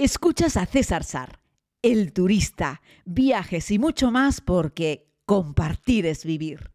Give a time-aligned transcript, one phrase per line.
[0.00, 1.40] Escuchas a César Sar,
[1.82, 6.70] el turista, viajes y mucho más porque compartir es vivir.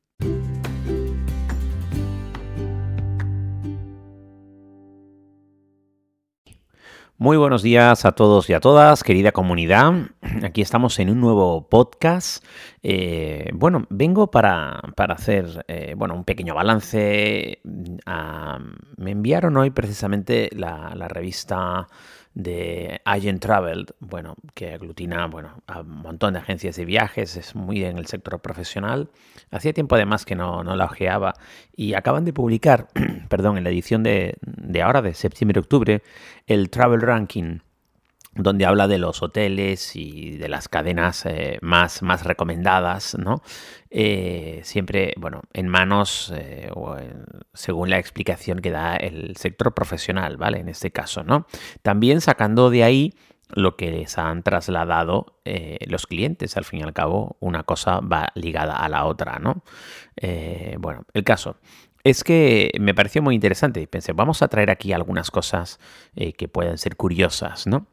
[7.16, 9.94] Muy buenos días a todos y a todas, querida comunidad.
[10.44, 12.44] Aquí estamos en un nuevo podcast.
[12.82, 17.62] Eh, bueno, vengo para, hacer eh, bueno, un pequeño balance.
[18.06, 18.60] Ah,
[18.98, 21.88] me enviaron hoy precisamente la revista
[22.34, 27.56] de Agent Travel, bueno, que aglutina bueno, a un montón de agencias de viajes, es
[27.56, 29.10] muy en el sector profesional.
[29.52, 31.34] Hacía tiempo además que no, no la ojeaba
[31.76, 32.88] y acaban de publicar,
[33.30, 36.02] perdón, en la edición de, de ahora, de septiembre-octubre,
[36.48, 37.60] el Travel Ranking
[38.36, 43.42] donde habla de los hoteles y de las cadenas eh, más, más recomendadas, ¿no?
[43.90, 46.98] Eh, siempre, bueno, en manos, eh, o
[47.54, 50.60] según la explicación que da el sector profesional, ¿vale?
[50.60, 51.46] En este caso, ¿no?
[51.84, 53.14] También sacando de ahí
[53.50, 55.38] lo que les han trasladado
[55.86, 56.58] los clientes.
[56.58, 59.64] Al fin y al cabo, una cosa va ligada a la otra, ¿no?
[60.80, 61.58] bueno, el caso.
[62.04, 65.80] Es que me pareció muy interesante y pensé, vamos a traer aquí algunas cosas
[66.16, 67.88] que pueden ser curiosas, ¿no?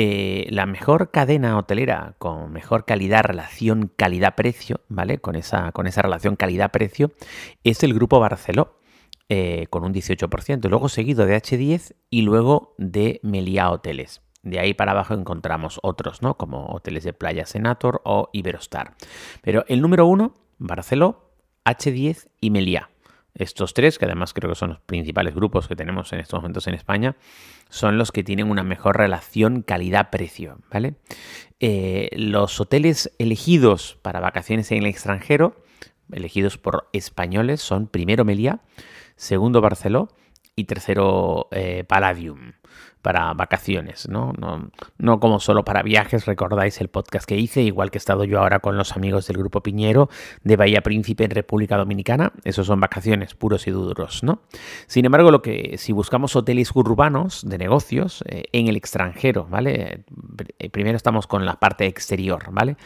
[0.00, 5.18] Eh, la mejor cadena hotelera con mejor calidad, relación calidad-precio, ¿vale?
[5.18, 7.10] Con esa, con esa relación calidad-precio,
[7.64, 8.78] es el grupo Barceló.
[9.30, 14.22] Eh, con un 18%, luego seguido de H10 y luego de Meliá Hoteles.
[14.42, 16.38] De ahí para abajo encontramos otros, ¿no?
[16.38, 18.94] Como Hoteles de Playa Senator o Iberostar.
[19.42, 21.34] Pero el número uno, Barceló,
[21.66, 22.88] H10 y Meliá.
[23.34, 26.66] Estos tres, que además creo que son los principales grupos que tenemos en estos momentos
[26.66, 27.16] en España,
[27.68, 30.96] son los que tienen una mejor relación calidad-precio, ¿vale?
[31.60, 35.62] Eh, los hoteles elegidos para vacaciones en el extranjero,
[36.10, 38.60] elegidos por españoles, son primero Meliá,
[39.16, 40.08] segundo Barceló
[40.58, 42.52] y tercero eh, Palladium
[43.02, 44.32] para vacaciones, ¿no?
[44.38, 44.70] ¿no?
[44.98, 48.40] No como solo para viajes, recordáis el podcast que hice, igual que he estado yo
[48.40, 50.08] ahora con los amigos del Grupo Piñero
[50.42, 54.42] de Bahía Príncipe en República Dominicana, esos son vacaciones puros y duros, ¿no?
[54.86, 60.04] Sin embargo, lo que si buscamos hoteles urbanos de negocios eh, en el extranjero, ¿vale?
[60.58, 62.76] Eh, primero estamos con la parte exterior, ¿vale?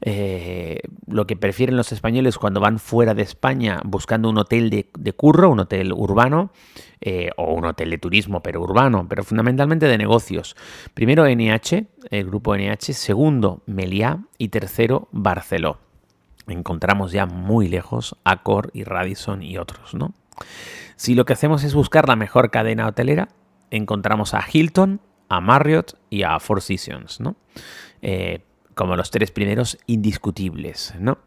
[0.00, 4.88] Eh, lo que prefieren los españoles cuando van fuera de España buscando un hotel de,
[4.98, 6.50] de curro, un hotel urbano,
[7.36, 10.56] o un hotel de turismo, pero urbano, pero fundamentalmente de negocios.
[10.94, 15.78] Primero NH, el grupo NH, segundo Meliá y tercero Barceló.
[16.48, 20.14] Encontramos ya muy lejos Accor y Radisson y otros, ¿no?
[20.96, 23.28] Si lo que hacemos es buscar la mejor cadena hotelera,
[23.70, 27.36] encontramos a Hilton, a Marriott y a Four Seasons, ¿no?
[28.02, 28.42] Eh,
[28.74, 31.18] como los tres primeros indiscutibles, ¿no?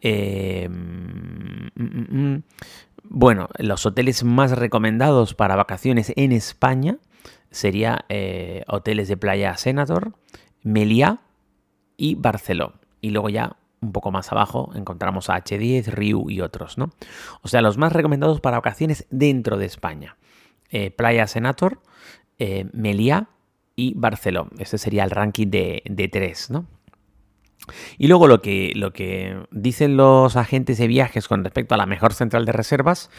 [0.00, 2.42] Eh, mm, mm, mm,
[3.08, 6.98] bueno, los hoteles más recomendados para vacaciones en España
[7.50, 10.12] sería eh, hoteles de playa Senator,
[10.62, 11.20] Meliá
[11.96, 12.74] y Barceló.
[13.00, 16.90] Y luego ya un poco más abajo encontramos a H10, Riu y otros, ¿no?
[17.42, 20.16] O sea, los más recomendados para vacaciones dentro de España.
[20.70, 21.80] Eh, playa Senator,
[22.38, 23.28] eh, Meliá
[23.76, 24.48] y Barceló.
[24.58, 26.66] Este sería el ranking de, de tres, ¿no?
[27.98, 31.86] Y luego lo que, lo que dicen los agentes de viajes con respecto a la
[31.86, 33.10] mejor central de reservas,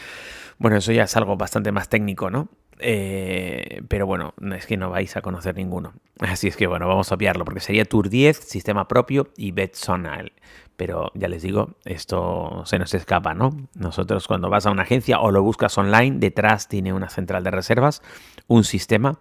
[0.58, 2.48] bueno, eso ya es algo bastante más técnico, ¿no?
[2.80, 5.92] Eh, pero bueno, es que no vais a conocer ninguno.
[6.18, 10.32] Así es que bueno, vamos a obviarlo porque sería Tour 10, sistema propio y BetSonal.
[10.76, 13.68] Pero ya les digo, esto se nos escapa, ¿no?
[13.74, 17.50] Nosotros cuando vas a una agencia o lo buscas online, detrás tiene una central de
[17.50, 18.02] reservas,
[18.46, 19.18] un sistema.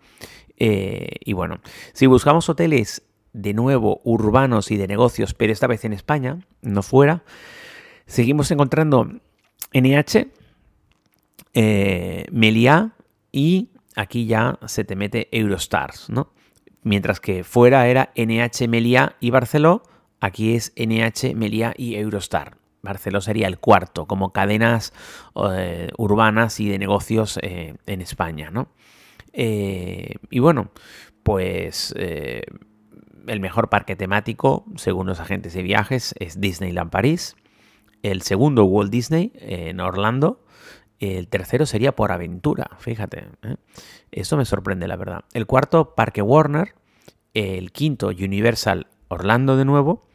[0.57, 1.59] Eh, y bueno,
[1.93, 3.03] si buscamos hoteles
[3.33, 7.23] de nuevo urbanos y de negocios, pero esta vez en España, no fuera,
[8.05, 9.09] seguimos encontrando
[9.73, 10.27] NH,
[11.53, 12.93] eh, Meliá,
[13.31, 16.31] y aquí ya se te mete Eurostars, ¿no?
[16.83, 19.83] Mientras que fuera era NH Meliá y Barceló,
[20.19, 22.57] aquí es NH Meliá y Eurostar.
[22.81, 24.93] Barceló sería el cuarto, como cadenas
[25.53, 28.69] eh, urbanas y de negocios eh, en España, ¿no?
[29.33, 30.71] Eh, y bueno,
[31.23, 31.93] pues
[33.29, 37.35] el mejor parque temático, según los agentes de viajes, es Disneyland París.
[38.01, 40.43] El segundo, Walt Disney, en Orlando.
[40.99, 43.27] El tercero sería por aventura, fíjate.
[43.43, 43.55] ¿eh?
[44.11, 45.23] Eso me sorprende, la verdad.
[45.33, 46.75] El cuarto, Parque Warner.
[47.33, 50.05] El quinto, Universal Orlando de nuevo.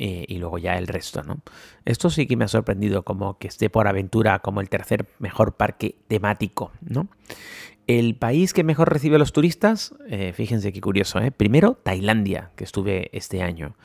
[0.00, 1.40] Eh, y luego ya el resto, ¿no?
[1.84, 5.56] Esto sí que me ha sorprendido, como que esté por aventura como el tercer mejor
[5.56, 7.08] parque temático, ¿no?
[7.88, 11.30] El país que mejor recibe a los turistas, eh, fíjense qué curioso, ¿eh?
[11.30, 13.76] Primero, Tailandia, que estuve este año.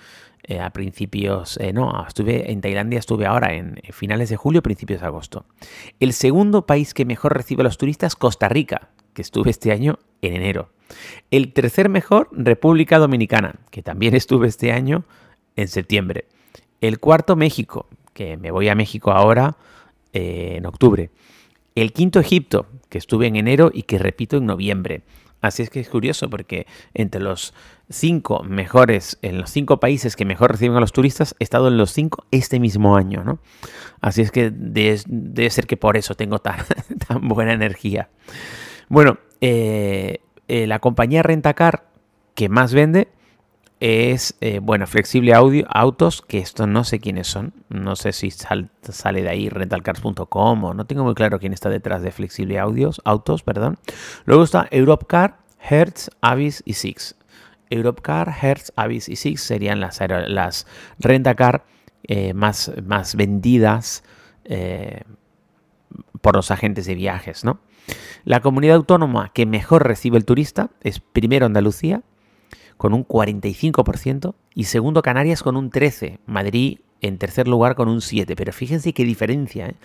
[0.46, 5.08] Eh, a principios, no, estuve en Tailandia, estuve ahora en finales de julio, principios de
[5.08, 5.46] agosto.
[6.02, 10.00] El segundo país que mejor recibe a los turistas, Costa Rica, que estuve este año
[10.22, 10.74] en enero.
[11.32, 15.06] El tercer mejor, República Dominicana, que también estuve este año
[15.56, 16.26] en septiembre.
[16.82, 19.56] El cuarto, México, que me voy a México ahora
[20.12, 21.10] en octubre.
[21.75, 25.04] El quinto, Egipto, que estuve en enero y que repito en noviembre.
[25.42, 27.54] Así es que es curioso porque entre los
[27.90, 31.75] cinco mejores, en los cinco países que mejor reciben a los turistas, he estado en
[31.75, 33.40] los cinco este mismo año, ¿no?
[34.00, 36.64] Así es que debe, ser que por eso tengo tan,
[37.24, 38.10] buena energía.
[38.88, 41.88] Bueno, eh, eh, la compañía Rentacar
[42.36, 43.10] que más vende
[43.83, 48.31] es, eh, bueno, Flexible Audio, Autos, que esto no sé quiénes son, no sé si
[48.31, 53.01] sale de ahí rentalcars.com o no tengo muy claro quién está detrás de Flexible Audios,
[53.03, 53.77] Autos, perdón.
[54.24, 57.18] Luego está Europcar, Hertz, Avis y Six.
[57.69, 60.65] Europcar, Hertz, Avis y Six serían las, las
[60.97, 61.65] Rentacar
[62.03, 64.06] eh, más, más vendidas
[64.45, 65.01] eh,
[66.21, 67.59] por los agentes de viajes, ¿no?
[68.24, 72.01] La comunidad autónoma que mejor recibe el turista es primero Andalucía,
[72.83, 76.19] con un 45% y segundo Canarias con un 13%.
[76.25, 78.33] Madrid en tercer lugar con un 7%.
[78.35, 79.68] Pero fíjense qué diferencia.
[79.68, 79.75] ¿eh?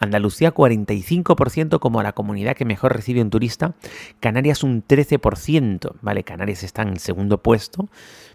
[0.00, 3.76] Andalucía 45% como la comunidad que mejor recibe un turista.
[4.18, 5.92] Canarias un 13%.
[6.02, 7.88] Vale, Canarias está en segundo puesto,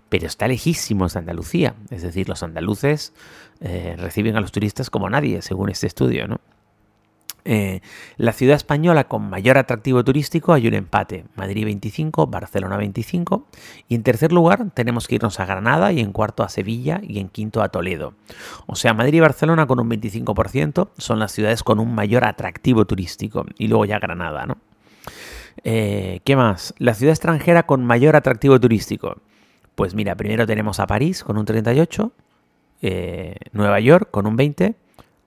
[0.07, 1.75] pero está lejísimos de Andalucía.
[1.89, 3.11] Es decir, los andaluces
[3.59, 6.39] eh, reciben a los turistas como nadie, según este estudio, ¿no?
[7.45, 7.81] Eh,
[8.16, 13.48] la ciudad española con mayor atractivo turístico hay un empate, Madrid 25, Barcelona 25
[13.90, 17.19] y en tercer lugar tenemos que irnos a Granada y en cuarto a Sevilla y
[17.19, 18.13] en quinto a Toledo.
[18.66, 22.86] O sea, Madrid y Barcelona con un 25% son las ciudades con un mayor atractivo
[22.86, 24.57] turístico y luego ya Granada, ¿no?
[25.63, 26.74] Eh, ¿Qué más?
[26.78, 29.18] La ciudad extranjera con mayor atractivo turístico.
[29.75, 32.12] Pues mira, primero tenemos a París con un 38,
[32.81, 34.75] eh, Nueva York con un 20,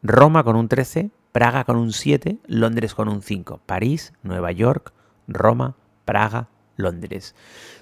[0.02, 4.94] Roma con un 13, Praga con un 7, Londres con un 5, París, Nueva York,
[5.28, 7.34] Roma, Praga, Londres.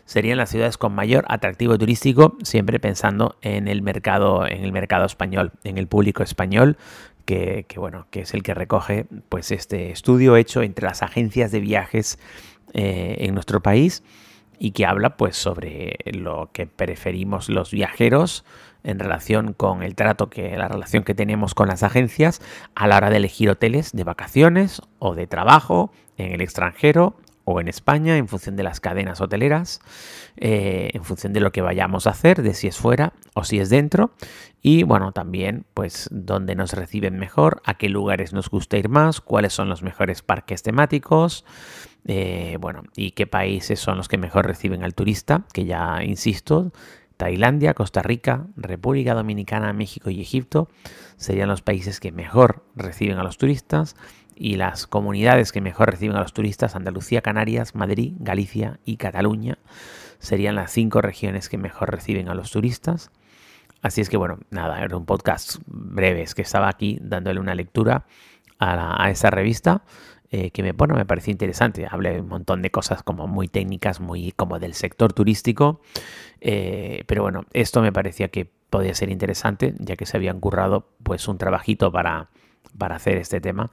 [0.05, 5.05] Serían las ciudades con mayor atractivo turístico, siempre pensando en el mercado, en el mercado
[5.05, 6.79] español, en el público español,
[7.27, 11.61] que, bueno, que es el que recoge pues este estudio hecho entre las agencias de
[11.61, 12.19] viajes
[12.73, 14.03] eh, en nuestro país
[14.59, 18.45] y que habla pues sobre lo que preferimos los viajeros
[18.85, 22.41] en relación con el trato que la relación que tenemos con las agencias
[22.75, 27.61] a la hora de elegir hoteles de vacaciones o de trabajo en el extranjero o
[27.61, 29.81] en España en función de las cadenas hoteleras,
[30.37, 33.61] eh, en función de lo que vayamos a hacer, de si es fuera o si
[33.61, 34.13] es dentro,
[34.63, 39.21] y bueno, también pues dónde nos reciben mejor, a qué lugares nos gusta ir más,
[39.21, 41.45] cuáles son los mejores parques temáticos,
[42.07, 46.73] eh, bueno, y qué países son los que mejor reciben al turista, que ya insisto,
[47.17, 50.69] Tailandia, Costa Rica, República Dominicana, México y Egipto
[51.17, 53.97] serían los países que mejor reciben a los turistas
[54.37, 59.59] y las comunidades que mejor reciben a los turistas, Andalucía, Canarias, Madrid, Galicia y Cataluña,
[60.19, 63.11] serían las cinco regiones que mejor reciben a los turistas.
[63.81, 67.55] Así es que bueno, nada, era un podcast breve, es que estaba aquí dándole una
[67.55, 68.07] lectura
[68.59, 69.83] a, esa revista.
[70.37, 71.87] Eh, que me, bueno, me pareció interesante.
[71.89, 75.81] Hablé un montón de cosas como muy técnicas, muy como del sector turístico.
[76.41, 80.89] Eh, pero bueno, esto me parecía que podía ser interesante, ya que se habían currado
[81.05, 82.31] pues un trabajito para,
[82.77, 83.71] para hacer este tema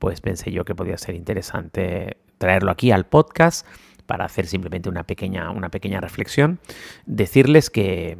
[0.00, 3.66] pues pensé yo que podía ser interesante traerlo aquí al podcast
[4.06, 6.58] para hacer simplemente una pequeña, una pequeña reflexión.
[7.06, 8.18] Decirles que,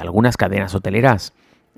[0.00, 1.34] algunas cadenas hoteleras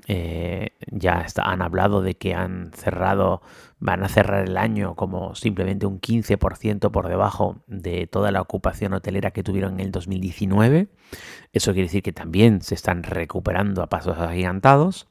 [0.07, 3.41] eh, ya han hablado de que han cerrado,
[3.79, 8.93] van a cerrar el año como simplemente un 15% por debajo de toda la ocupación
[8.93, 10.87] hotelera que tuvieron en el 2019.
[11.53, 15.07] Eso quiere decir que también se están recuperando a pasos agigantados.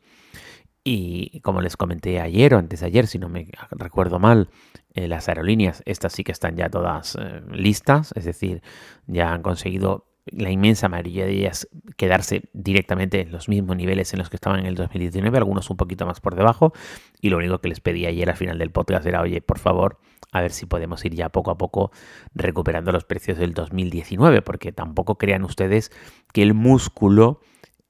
[0.82, 4.48] Y como les comenté ayer o antes de ayer, si no me recuerdo mal,
[4.94, 8.62] eh, las aerolíneas, estas sí que están ya todas eh, listas, es decir,
[9.06, 14.18] ya han conseguido la inmensa mayoría de ellas quedarse directamente en los mismos niveles en
[14.18, 16.72] los que estaban en el 2019, algunos un poquito más por debajo.
[17.20, 19.98] Y lo único que les pedí ayer al final del podcast era, oye, por favor,
[20.32, 21.90] a ver si podemos ir ya poco a poco
[22.34, 25.90] recuperando los precios del 2019, porque tampoco crean ustedes
[26.32, 27.40] que el músculo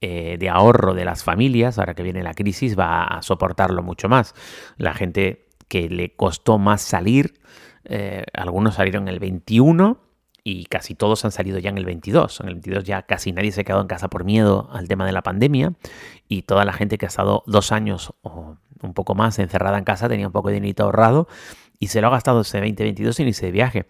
[0.00, 4.08] eh, de ahorro de las familias, ahora que viene la crisis, va a soportarlo mucho
[4.08, 4.34] más.
[4.78, 7.34] La gente que le costó más salir,
[7.84, 10.09] eh, algunos salieron el 21
[10.44, 12.40] y casi todos han salido ya en el 22.
[12.40, 15.06] En el 22 ya casi nadie se ha quedado en casa por miedo al tema
[15.06, 15.74] de la pandemia
[16.28, 19.84] y toda la gente que ha estado dos años o un poco más encerrada en
[19.84, 21.28] casa tenía un poco de dinero ahorrado
[21.78, 23.86] y se lo ha gastado ese 2022 sin irse de viaje.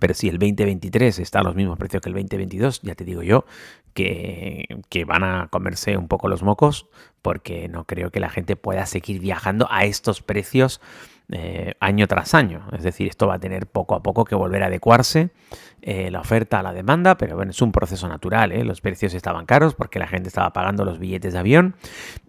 [0.00, 3.22] Pero si el 2023 está a los mismos precios que el 2022, ya te digo
[3.22, 3.44] yo
[3.92, 6.88] que, que, van a comerse un poco los mocos
[7.20, 10.80] porque no creo que la gente pueda seguir viajando a estos precios
[11.32, 12.68] eh, año tras año.
[12.72, 15.30] Es decir, esto va a tener poco a poco que volver a adecuarse
[15.80, 18.52] eh, la oferta a la demanda, pero bueno, es un proceso natural.
[18.52, 18.64] ¿eh?
[18.64, 21.74] Los precios estaban caros porque la gente estaba pagando los billetes de avión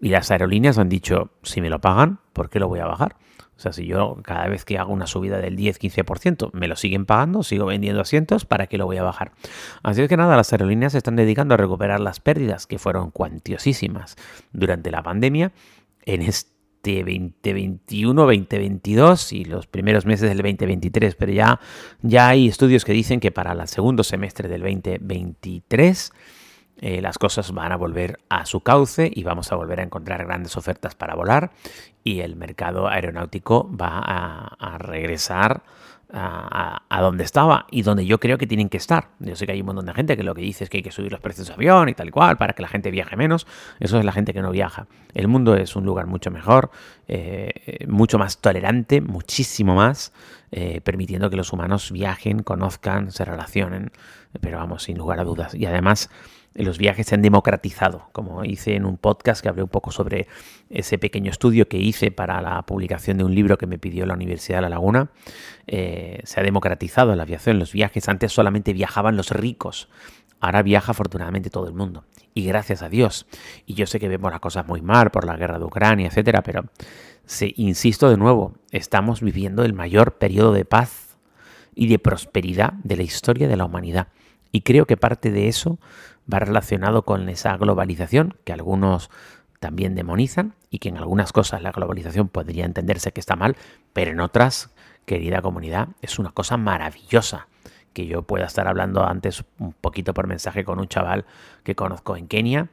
[0.01, 3.17] y las aerolíneas han dicho, si me lo pagan, ¿por qué lo voy a bajar?
[3.55, 7.05] O sea, si yo cada vez que hago una subida del 10-15% me lo siguen
[7.05, 9.33] pagando, sigo vendiendo asientos, ¿para qué lo voy a bajar?
[9.83, 13.11] Así es que nada, las aerolíneas se están dedicando a recuperar las pérdidas que fueron
[13.11, 14.15] cuantiosísimas
[14.53, 15.51] durante la pandemia
[16.05, 16.52] en este
[16.83, 21.59] 2021, 2022 y los primeros meses del 2023, pero ya,
[22.01, 26.11] ya hay estudios que dicen que para el segundo semestre del 2023
[26.81, 30.25] eh, las cosas van a volver a su cauce y vamos a volver a encontrar
[30.25, 31.51] grandes ofertas para volar
[32.03, 35.63] y el mercado aeronáutico va a regresar
[36.13, 39.09] a, donde estaba y donde yo creo que tienen que estar.
[39.19, 40.83] Yo sé que hay un montón de gente que lo que dice es que hay
[40.83, 43.15] que subir los precios de avión y tal y cual para que la gente viaje
[43.15, 43.47] menos.
[43.79, 44.87] Eso es la gente que no viaja.
[45.13, 46.69] El mundo es un lugar mucho mejor,
[47.07, 50.13] eh, mucho más tolerante, muchísimo más,
[50.51, 53.91] eh, permitiendo que los humanos viajen, conozcan, se relacionen.
[54.39, 55.55] Pero vamos, sin lugar a dudas.
[55.55, 56.09] Y además
[56.55, 60.27] los viajes se han democratizado, como hice en un podcast que hablé un poco sobre
[60.69, 64.13] ese pequeño estudio que hice para la publicación de un libro que me pidió la
[64.13, 65.09] Universidad de La Laguna.
[65.65, 68.07] Eh, se ha democratizado la aviación, los viajes.
[68.07, 69.89] Antes solamente viajaban los ricos,
[70.39, 72.03] ahora viaja afortunadamente todo el mundo.
[72.35, 73.25] Y gracias a Dios.
[73.65, 76.43] Y yo sé que vemos las cosas muy mal por la guerra de Ucrania, etcétera,
[76.43, 76.65] pero
[77.25, 81.17] se, insisto de nuevo, estamos viviendo el mayor periodo de paz
[81.75, 84.07] y de prosperidad de la historia de la humanidad.
[84.51, 85.79] Y creo que parte de eso
[86.31, 89.09] va relacionado con esa globalización que algunos
[89.59, 93.55] también demonizan y que en algunas cosas la globalización podría entenderse que está mal,
[93.93, 94.71] pero en otras,
[95.05, 97.47] querida comunidad, es una cosa maravillosa
[97.93, 101.25] que yo pueda estar hablando antes un poquito por mensaje con un chaval
[101.63, 102.69] que conozco en Kenia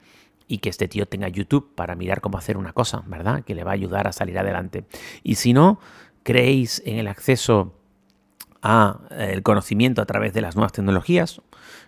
[0.49, 3.45] y que este tío tenga YouTube para mirar cómo hacer una cosa, ¿verdad?
[3.45, 4.85] Que le va a ayudar a salir adelante.
[5.23, 5.79] Y si no
[6.25, 7.75] creéis en el acceso
[8.63, 11.41] a eh, el conocimiento a través de las nuevas tecnologías,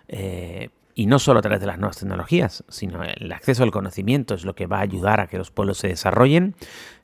[0.07, 4.35] eh, y no solo a través de las nuevas tecnologías, sino el acceso al conocimiento
[4.35, 6.55] es lo que va a ayudar a que los pueblos se desarrollen.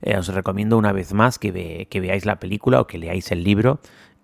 [0.01, 3.43] Eh, os recomiendo una vez más que, que veáis la película o que leáis el
[3.43, 3.79] libro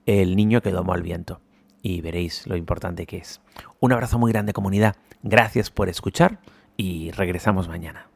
[0.06, 1.42] El niño que domó al viento
[1.82, 3.42] y veréis lo importante que es.
[3.80, 6.40] Un abrazo muy grande comunidad, gracias por escuchar
[6.78, 8.08] y regresamos mañana.